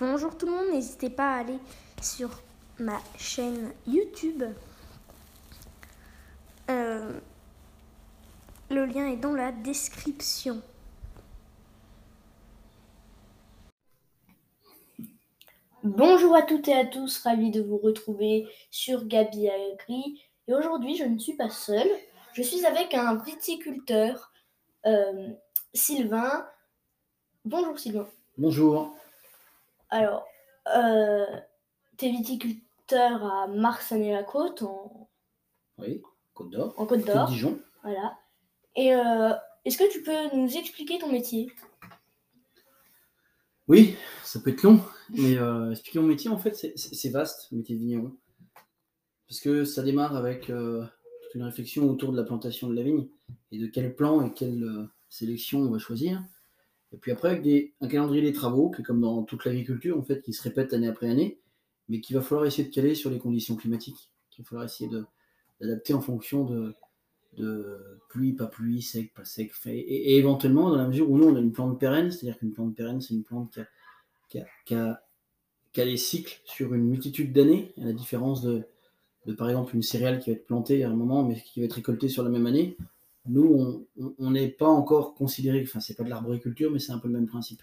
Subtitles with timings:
[0.00, 1.58] Bonjour tout le monde, n'hésitez pas à aller
[2.00, 2.30] sur
[2.78, 4.42] ma chaîne YouTube.
[6.70, 7.20] Euh,
[8.70, 10.62] le lien est dans la description.
[15.84, 20.22] Bonjour à toutes et à tous, ravi de vous retrouver sur Gabi Agri.
[20.48, 21.90] Et aujourd'hui, je ne suis pas seule,
[22.32, 24.32] je suis avec un viticulteur,
[24.86, 25.28] euh,
[25.74, 26.46] Sylvain.
[27.44, 28.08] Bonjour Sylvain.
[28.38, 28.96] Bonjour.
[29.90, 30.26] Alors,
[30.74, 31.26] euh,
[31.98, 35.08] tu es viticulteur à Marsanne-la-Côte, en,
[35.78, 36.02] Oui,
[36.34, 36.74] Côte d'Or.
[36.78, 37.26] en Côte d'Or.
[37.28, 37.60] Dijon.
[37.82, 38.16] Voilà.
[38.76, 39.32] Et euh,
[39.64, 41.50] est-ce que tu peux nous expliquer ton métier?
[43.68, 47.58] Oui, ça peut être long, mais euh, expliquer mon métier, en fait, c'est- vaste, le
[47.58, 48.16] métier de vigneron.
[49.28, 50.84] Parce que ça démarre avec euh,
[51.22, 53.08] toute une réflexion autour de la plantation de la vigne
[53.52, 56.20] et de quel plan et quelle sélection on va choisir.
[56.92, 60.02] Et puis après, avec un calendrier des travaux, qui est comme dans toute l'agriculture, en
[60.02, 61.40] fait, qui se répète année après année,
[61.88, 64.90] mais qu'il va falloir essayer de caler sur les conditions climatiques, qu'il va falloir essayer
[65.60, 66.74] d'adapter en fonction de,
[68.08, 71.40] pluie, pas pluie, sec, pas sec, et, éventuellement dans la mesure où nous on a
[71.40, 73.58] une plante pérenne, c'est-à-dire qu'une plante pérenne c'est une plante
[74.28, 74.40] qui
[74.74, 75.02] a,
[75.72, 78.64] qui cycles sur une multitude d'années, à la différence de,
[79.38, 81.74] par exemple une céréale qui va être plantée à un moment mais qui va être
[81.74, 82.76] récoltée sur la même année.
[83.26, 83.86] Nous
[84.18, 87.14] on- n'est pas encore considéré, enfin c'est pas de l'arboriculture mais c'est un peu le
[87.14, 87.62] même principe.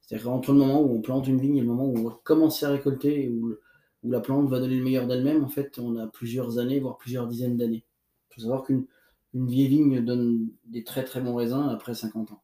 [0.00, 2.20] C'est-à-dire qu'entre le moment où on plante une vigne et le moment où on va
[2.24, 3.56] commencer à récolter et où,
[4.04, 7.26] la plante va donner le meilleur d'elle-même, en fait on a plusieurs années, voire plusieurs
[7.26, 7.84] dizaines d'années.
[8.30, 8.86] Il faut savoir qu'une
[9.34, 12.42] une vieille vigne donne des très très bons raisins après 50 ans.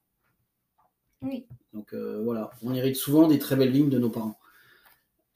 [1.22, 1.46] Oui.
[1.72, 4.38] Donc euh, voilà, on hérite souvent des très belles vignes de nos parents.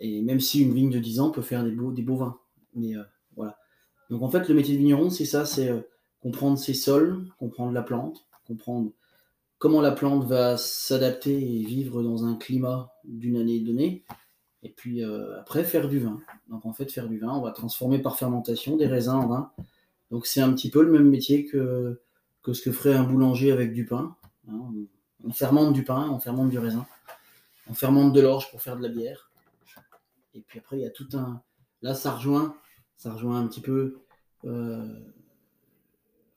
[0.00, 2.38] Et même si une vigne de 10 ans peut faire des beaux, des beaux vins.
[2.74, 3.02] Mais euh,
[3.36, 3.58] voilà.
[4.10, 5.80] Donc en fait, le métier de vigneron, c'est ça, c'est euh,
[6.20, 8.90] comprendre ses sols, comprendre la plante, comprendre
[9.58, 14.04] comment la plante va s'adapter et vivre dans un climat d'une année donnée.
[14.62, 16.20] Et puis euh, après, faire du vin.
[16.48, 19.52] Donc en fait, faire du vin, on va transformer par fermentation des raisins en vin.
[20.10, 22.00] Donc c'est un petit peu le même métier que,
[22.46, 24.16] ce que ferait un boulanger avec du pain.
[24.48, 24.52] hein.
[24.60, 24.86] On-
[25.24, 26.86] on fermente du pain, on fermente du raisin,
[27.68, 29.32] on fermente de l'orge pour faire de la bière.
[30.34, 31.42] Et puis après, il y a tout un.
[31.82, 32.54] Là, ça rejoint,
[32.96, 33.98] ça rejoint un petit peu.
[34.44, 34.86] euh,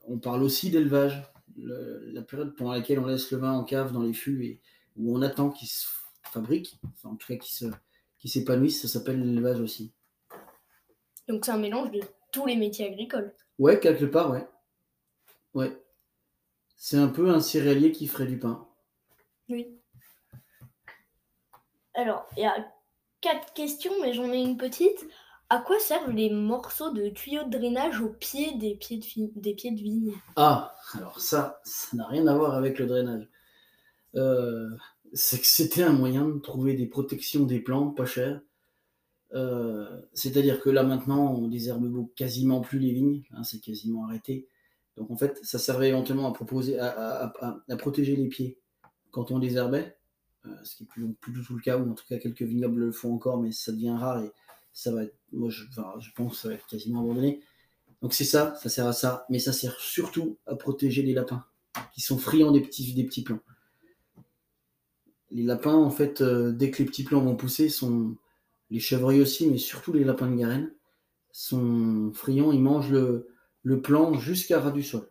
[0.06, 1.22] On parle aussi d'élevage,
[1.56, 4.60] Le- la période pendant laquelle on laisse le vin en cave dans les fûts et
[4.96, 5.86] où on attend qu'il se
[6.22, 9.92] fabrique, enfin en tout cas qu'il s'épanouisse, ça s'appelle l'élevage aussi.
[11.28, 13.34] Donc c'est un mélange de tous les métiers agricoles.
[13.58, 14.46] Ouais, quelque part, ouais.
[15.54, 15.78] Ouais.
[16.76, 18.66] C'est un peu un céréalier qui ferait du pain.
[19.48, 19.78] Oui.
[21.94, 22.72] Alors, il y a
[23.20, 25.06] quatre questions, mais j'en ai une petite.
[25.52, 29.52] À quoi servent les morceaux de tuyaux de drainage au pied des pieds de, des
[29.52, 30.14] pieds de vigne?
[30.34, 33.28] Ah, alors ça, ça n'a rien à voir avec le drainage.
[34.16, 34.70] Euh,
[35.12, 38.40] c'est que c'était un moyen de trouver des protections des plantes pas chères.
[39.34, 44.48] Euh, C'est-à-dire que là maintenant, on désherbe quasiment plus les vignes, hein, c'est quasiment arrêté.
[44.96, 46.88] Donc en fait, ça servait éventuellement à, proposer, à,
[47.26, 48.58] à- à- protéger les pieds
[49.10, 49.98] quand on désherbait,
[50.46, 52.80] euh, ce qui est plus, du tout le cas, ou en tout cas quelques vignobles
[52.80, 54.22] le font encore, mais ça devient rare
[54.72, 55.64] ça va être, moi je,
[56.14, 57.40] pense que ça va être quasiment abandonné.
[58.00, 61.44] Donc c'est ça, ça sert à ça, mais ça sert surtout à protéger les lapins
[61.94, 63.40] qui sont friands des petits, des petits plants.
[65.30, 68.16] Les lapins, en fait, euh, dès que les petits plants vont pousser, sont
[68.70, 70.74] les chevreuils aussi, mais surtout les lapins de Garenne,
[71.30, 73.28] sont friands, ils mangent le,
[73.62, 75.08] le plant jusqu'à ras du sol.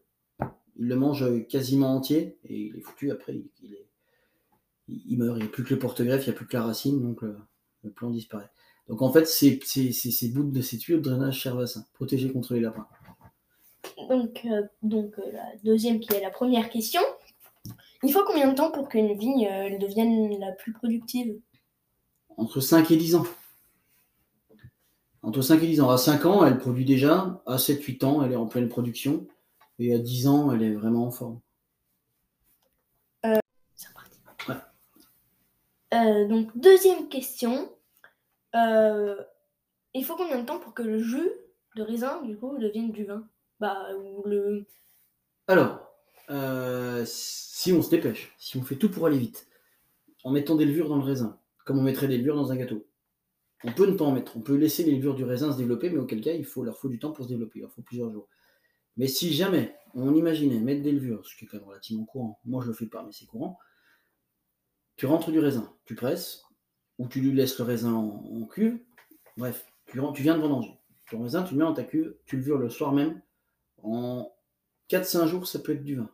[0.75, 3.77] Ils le mangent quasiment entier et il est foutu après, il,
[4.87, 5.37] il meurt.
[5.37, 7.21] Il n'y a plus que le porte-greffe, il n'y a plus que la racine, donc
[7.21, 7.37] le,
[7.83, 8.49] le plant disparaît.
[8.87, 12.53] Donc en fait, ces, ces, bouts de ces tuyaux de drainage servent ça, protéger contre
[12.53, 12.87] les lapins.
[14.09, 17.01] Donc, euh, donc euh, la deuxième qui est la première question.
[18.03, 21.39] Il faut combien de temps pour qu'une vigne euh, devienne la plus productive?
[22.37, 23.25] Entre 5 et 10 ans.
[25.21, 25.89] Entre 5 et 10 ans.
[25.89, 27.41] À 5 ans, elle produit déjà.
[27.45, 29.27] À 7-8 ans, elle est en pleine production.
[29.77, 31.39] Et à 10 ans, elle est vraiment en forme.
[33.23, 34.19] C'est reparti.
[35.93, 37.69] Euh, donc, deuxième question.
[38.55, 39.15] Euh,
[39.93, 41.31] il faut combien de temps pour que le jus
[41.75, 43.27] de raisin, du coup, devienne du vin?
[43.59, 43.87] Bah,
[44.25, 44.65] le...
[45.47, 45.79] Alors,
[46.29, 49.47] euh, si on se dépêche, si on fait tout pour aller vite,
[50.23, 52.87] en mettant des levures dans le raisin, comme on mettrait des levures dans un gâteau,
[53.63, 54.35] on peut ne pas en mettre.
[54.37, 56.77] On peut laisser les levures du raisin se développer, mais auquel cas, il faut, leur
[56.77, 57.59] faut du temps pour se développer.
[57.59, 58.27] Il leur faut plusieurs jours.
[58.97, 62.39] Mais si jamais on imaginait mettre des levures, ce qui est quand même relativement courant,
[62.45, 63.57] moi je le fais pas, mais c'est courant,
[64.95, 66.43] tu rentres du raisin, tu presses,
[66.97, 68.79] ou tu lui laisses le raisin en, cuve,
[69.37, 70.79] bref, tu, viens de vendanger.
[71.09, 73.21] Ton raisin, tu le mets dans ta cuve, tu le vures le soir même,
[73.83, 74.31] en
[74.89, 76.09] 4-5 jours, ça peut être du vin.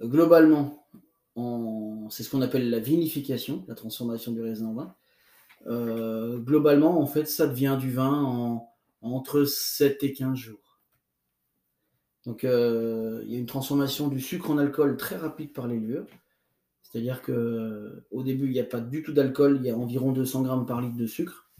[0.00, 0.86] Globalement,
[1.34, 2.08] en...
[2.10, 4.94] c'est ce qu'on appelle la vinification, la transformation du raisin en vin.
[5.66, 8.68] Euh, globalement, en fait, ça devient du vin en,
[9.02, 10.80] entre 7 et 15 jours.
[12.26, 15.78] Donc, euh, il y a une transformation du sucre en alcool très rapide par les
[15.78, 16.06] levures.
[16.90, 20.12] C'est-à-dire que au début, il n'y a pas du tout d'alcool, il y a environ
[20.12, 21.50] 200 grammes par litre de sucre.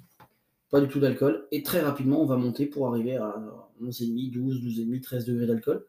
[0.70, 1.46] Pas du tout d'alcool.
[1.50, 3.34] Et très rapidement, on va monter pour arriver à
[3.82, 5.86] 11,5, 12, 12,5, 13 degrés d'alcool.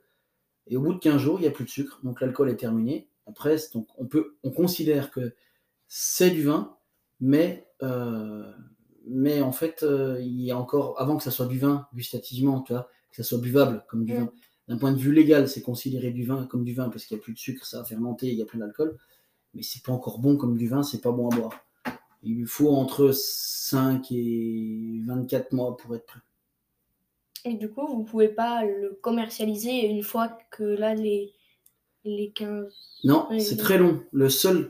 [0.68, 2.56] Et au bout de 15 jours, il n'y a plus de sucre, donc l'alcool est
[2.56, 3.08] terminé.
[3.26, 5.34] Après, donc on, peut, on considère que
[5.88, 6.76] c'est du vin,
[7.20, 8.52] mais, euh,
[9.08, 12.62] mais en fait, euh, il y a encore, avant que ça soit du vin, gustativement,
[12.62, 14.32] tu vois, que ça soit buvable comme du vin,
[14.68, 17.22] d'un point de vue légal, c'est considéré du vin comme du vin parce qu'il n'y
[17.22, 18.98] a plus de sucre, ça a fermenté, il y a plein d'alcool,
[19.60, 21.66] mais c'est pas encore bon comme du vin, c'est pas bon à boire.
[22.24, 26.22] Il lui faut entre 5 et 24 mois pour être prêt.
[27.44, 31.34] Et du coup, vous pouvez pas le commercialiser une fois que là, les,
[32.06, 32.74] les 15...
[33.04, 34.02] Non, c'est très long.
[34.14, 34.70] Le seul,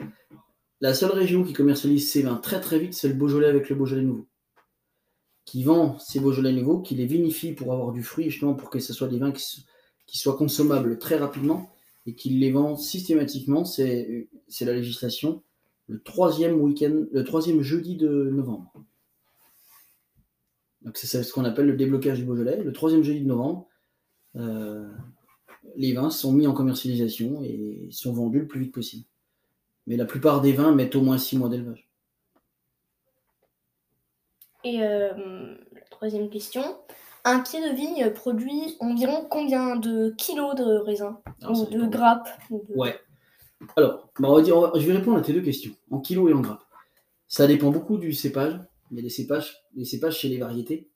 [0.81, 3.75] la seule région qui commercialise ces vins très très vite, c'est le Beaujolais avec le
[3.75, 4.25] Beaujolais nouveau.
[5.45, 8.79] Qui vend ces Beaujolais nouveaux, qui les vinifie pour avoir du fruit, justement pour que
[8.79, 9.67] ce soit des vins qui,
[10.07, 11.69] qui soient consommables très rapidement
[12.09, 13.65] et qui les vend systématiquement.
[13.65, 14.27] C'est
[14.61, 15.43] la législation.
[15.87, 18.73] Le troisième week-end, le troisième jeudi de novembre.
[20.81, 22.63] Donc c'est ce qu'on appelle le déblocage du Beaujolais.
[22.63, 23.67] Le troisième jeudi de novembre,
[24.35, 24.89] euh,
[25.75, 29.05] les vins sont mis en commercialisation et sont vendus le plus vite possible.
[29.87, 31.89] Mais la plupart des vins mettent au moins six mois d'élevage.
[34.63, 36.63] Et euh, la troisième question.
[37.25, 42.29] Un pied de vigne produit environ combien de kilos de raisin Ou de grappes
[42.75, 42.99] Ouais.
[43.75, 46.33] Alors, bah, on va dire, je vais répondre à tes deux questions, en kilos et
[46.33, 46.63] en grappes.
[47.27, 48.59] Ça dépend beaucoup du cépage.
[48.91, 50.89] Il y a des cépages, des cépages chez les variétés.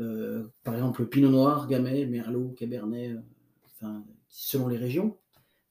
[0.00, 3.20] Euh, par exemple, le Pinot Noir, Gamay, Merlot, Cabernet, euh,
[3.66, 5.16] enfin, selon les régions.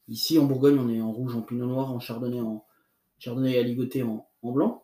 [0.08, 2.66] Ici, en Bourgogne, on est en rouge, en Pinot Noir, en Chardonnay, en
[3.20, 4.84] Chardonnay et aligoté en, en blanc.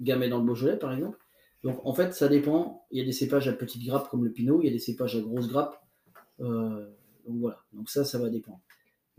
[0.00, 1.18] Gamay dans le Beaujolais, par exemple.
[1.62, 2.86] Donc, en fait, ça dépend.
[2.90, 4.78] Il y a des cépages à petites grappes comme le Pinot, il y a des
[4.78, 5.82] cépages à grosses grappes.
[6.40, 6.88] Euh,
[7.26, 7.62] donc voilà.
[7.72, 8.60] Donc ça, ça va dépendre.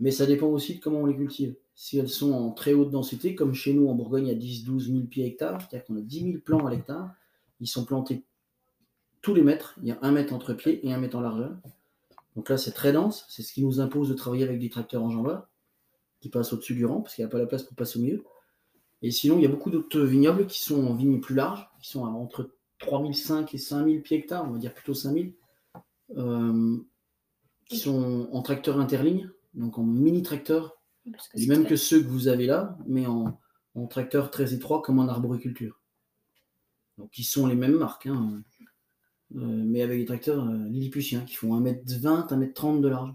[0.00, 2.90] Mais ça dépend aussi de comment on les cultive si elles sont en très haute
[2.90, 5.96] densité, comme chez nous en Bourgogne, il y a 10-12 000 pieds hectares, c'est-à-dire qu'on
[5.96, 7.14] a 10 000 plants à l'hectare,
[7.60, 8.24] ils sont plantés
[9.20, 11.56] tous les mètres, il y a un mètre entre pieds et un mètre en largeur.
[12.36, 15.02] Donc là, c'est très dense, c'est ce qui nous impose de travailler avec des tracteurs
[15.02, 15.42] en jambes
[16.20, 18.02] qui passent au-dessus du rang, parce qu'il n'y a pas la place pour passer au
[18.02, 18.24] milieu.
[19.02, 21.90] Et sinon, il y a beaucoup d'autres vignobles qui sont en vignes plus larges, qui
[21.90, 25.34] sont entre 3005 et 5000 pieds hectares, on va dire plutôt 5000,
[26.16, 26.78] euh,
[27.66, 30.78] qui sont en tracteur interligne, donc en mini tracteur
[31.34, 33.38] et même que ceux que vous avez là, mais en,
[33.88, 35.80] tracteur très étroit comme en arboriculture.
[36.98, 38.42] Donc, qui sont les mêmes marques, hein.
[39.34, 43.14] euh, mais avec des tracteurs euh, lilliputiens qui font 1m20, 1m30 de large.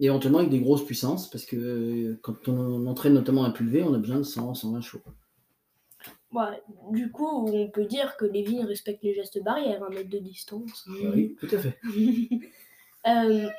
[0.00, 3.82] Et éventuellement avec des grosses puissances, parce que euh, quand on entraîne notamment un pulvé,
[3.82, 5.04] on a besoin de 100, 120 chevaux.
[6.90, 10.18] du coup, on peut dire que les vignes respectent les gestes barrières, un mètre de
[10.18, 10.88] distance.
[10.88, 11.78] Oui, tout à fait.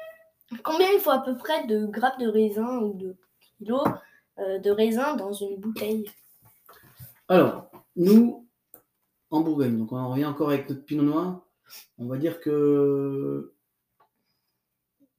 [0.63, 3.15] Combien il faut à peu près de grappes de raisin ou de
[3.57, 3.87] kilos
[4.39, 6.05] euh, de raisin dans une bouteille?
[7.27, 8.47] Alors, nous,
[9.29, 11.47] en Bourgogne, donc on revient encore avec notre pinot noir,
[11.97, 13.53] on va dire que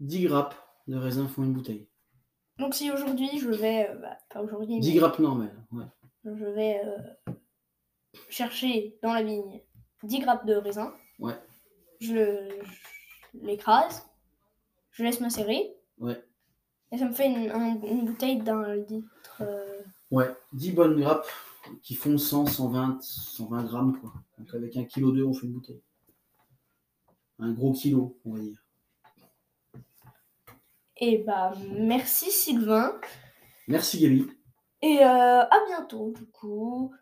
[0.00, 0.54] 10 grappes
[0.88, 1.88] de raisin font une bouteille.
[2.58, 5.84] Donc si aujourd'hui je vais, euh, bah, pas aujourd'hui, 10 grappes normales, ouais.
[6.24, 7.32] Je vais euh,
[8.28, 9.60] chercher dans la vigne
[10.02, 10.94] 10 grappes de raisin.
[11.18, 11.34] Ouais.
[12.00, 12.48] Je,
[13.34, 14.06] je l'écrase
[14.92, 15.74] je laisse macérer.
[15.98, 16.22] Ouais.
[16.92, 19.40] Et ça me fait une, bouteille d'un litre.
[19.40, 19.80] Euh.
[20.10, 21.26] Ouais, 10 bonnes grappes
[21.82, 23.98] qui font 100, 120, 120 grammes.
[23.98, 24.12] Quoi.
[24.38, 25.82] Donc avec un kilo d'eau, on fait une bouteille.
[27.38, 28.62] Un gros kilo, on va dire.
[31.04, 32.94] Et eh bah, merci Sylvain.
[33.66, 34.24] Merci Gaby.
[34.82, 36.94] Et euh, à bientôt, du coup.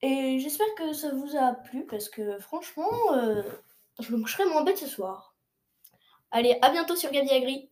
[0.00, 3.42] Et j'espère que ça vous a plu parce que franchement, euh,
[3.98, 5.34] je me coucherai moins bête ce soir.
[6.30, 7.71] Allez, à bientôt sur Gabi Agri.